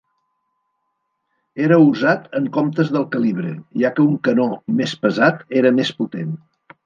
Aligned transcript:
Era 1.65 1.77
usat 1.89 2.23
en 2.39 2.47
comptes 2.55 2.89
del 2.95 3.05
calibre, 3.15 3.53
ja 3.83 3.93
que 3.99 4.05
un 4.13 4.17
canó 4.29 4.49
més 4.81 4.95
pesat 5.05 5.47
era 5.63 5.75
més 5.81 5.93
potent. 6.01 6.35